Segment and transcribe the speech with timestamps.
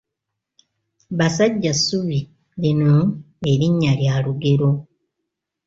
[1.17, 2.19] Basajjassubi;
[2.61, 2.95] lino
[3.51, 4.71] erinnya lya lugero.